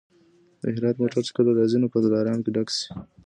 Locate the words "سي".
2.77-2.85